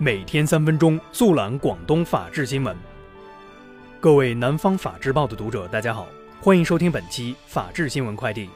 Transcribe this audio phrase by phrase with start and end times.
[0.00, 2.76] 每天三分钟速览广东法治新闻。
[3.98, 6.06] 各位南方法制报的读者，大家好，
[6.40, 8.48] 欢迎收听本期法治新闻快递。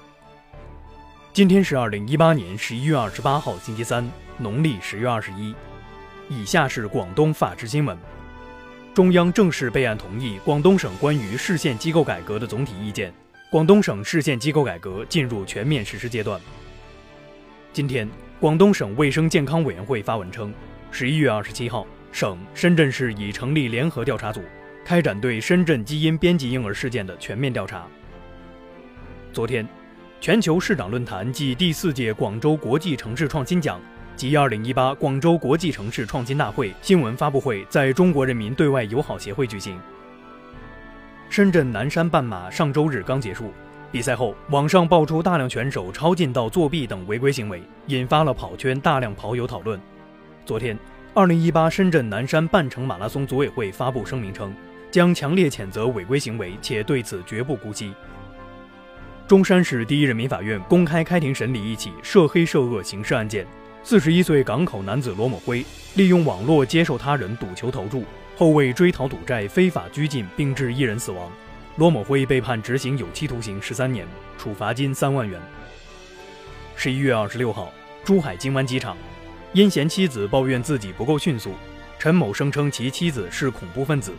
[1.33, 4.09] 今天是二零一八年十一月二十八号，星期三，
[4.39, 5.53] 农历十月二十一。
[6.29, 7.99] 以下是广东法治新闻：
[8.95, 13.13] 中央正式备案同意广东省关于市县机构改革的总体意见，
[13.51, 16.41] 广东省市县机构改革进入全面实施阶段。
[17.73, 20.55] 今天，广东省卫生健康委员会发文称。
[20.95, 24.43] 十一月二十七号，省深圳市已成立联合调查组，
[24.85, 27.87] 开展对深圳基因编辑婴儿事件的全面调查。
[29.33, 29.67] 昨天，
[30.21, 33.81] 全球市长论坛暨第四届广州国际城市创新奖
[34.17, 39.81] 及二零一八广州国际城市创新大会新闻发布会在中国人民对外友好协会举行。
[41.31, 43.51] 深圳南山半马上周日刚结束，
[43.91, 49.81] 比赛后网上爆出大量选手超近道作弊等违规行为，引发了跑圈大量跑友讨论。
[50.45, 50.77] 昨天，
[51.15, 54.53] 二零一八深圳南山半程马拉松组委会发布声明称，
[54.91, 57.95] 将强烈谴责违规行为，且对此绝不姑息。
[59.29, 63.47] 中山市第一人民法院公开开庭审理一起涉黑涉恶刑事案件，
[63.85, 68.05] 四十一岁港口男子罗某辉利用网络接受他人赌球投注，
[68.37, 71.31] 后为追讨赌债非法拘禁并致一人死亡，
[71.77, 74.05] 罗某辉被判执行有期徒刑十三年，
[74.37, 75.41] 处罚金三万元。
[76.75, 77.73] 十一月二十六号，
[78.03, 78.97] 珠海金湾机场。
[79.55, 81.53] 因嫌妻子抱怨自己不够迅速，
[81.99, 84.11] 陈某声称其妻子是恐怖分子，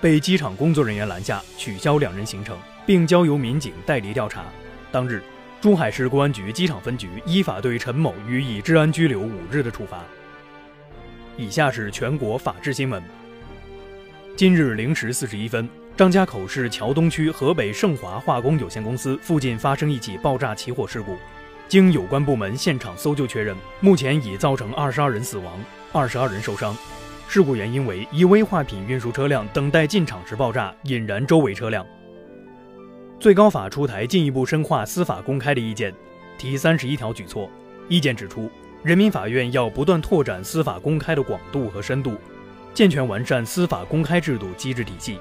[0.00, 4.44] 被机场工作人员拦下，取消两人行程，并交由民警带离调查。
[4.90, 5.22] 当日，
[5.60, 10.04] 珠海市公安局机场分局依法对陈某予以治安拘留五日的处罚。
[11.36, 13.00] 以下是全国法制新闻。
[14.36, 21.16] 今日零时四十一分，张家口市桥东区河北盛华化工有限公司附近发生一起爆炸起火事故。
[21.70, 25.56] 经有关部门现场搜救确认，目前已造成二十二人死亡，
[25.92, 26.76] 二十二人受伤。
[27.28, 31.86] 事故原因为一危化品运输车辆等待进场时爆炸，引燃周围车辆。
[33.20, 35.94] 最高法出台进一步深化司法公开的意见，
[36.36, 37.48] 提三十一条举措。
[37.88, 38.50] 意见指出，
[38.82, 42.16] 人民法院要不断拓展司法公开的广度和深度，
[42.74, 45.20] 健全完善司法公开制度机制体系。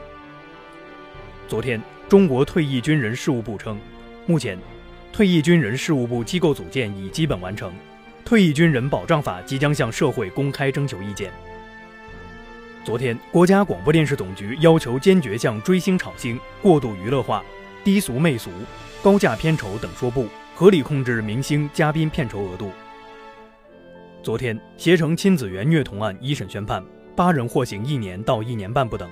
[1.47, 3.79] 昨天，中国退役军人事务部称，
[4.25, 4.57] 目前。
[5.11, 7.73] 退役军人事务部机构组建已基本完成，
[8.23, 11.31] 退役军人保障法即将向社会公开征求意见。
[12.85, 17.43] 昨天，国家广播电视总局要求坚决向追星炒星、过度娱乐化、
[17.83, 18.49] 低俗媚俗、
[19.03, 22.71] 高价片酬等说不，合理控制明星嘉宾片酬额度。
[24.23, 26.83] 昨天，携程亲子园虐童案一审宣判，
[27.15, 29.09] 八人获刑一年到一年半不等。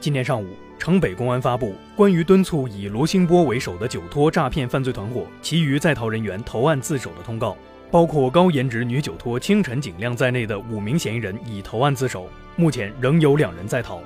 [0.00, 0.63] 今天上午。
[0.78, 7.56] 城北公安发布关于敦促以罗兴波为首的酒托诈骗犯罪团伙其余在逃人员投案自首的通告，
[7.90, 14.00] 包括高颜值女酒托清晨景亮在内的五名嫌疑人已投案自首，目前仍有两人在逃。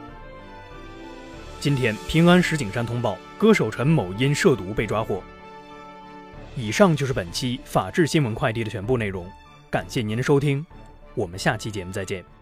[1.59, 5.21] 今天，平安石景山通报，歌手陈某因涉毒被抓获。
[6.55, 9.27] 以上就是本期法治新闻快递的全部内容，
[9.69, 10.65] 感谢您的收听，
[11.15, 12.38] 我们下期节目再见。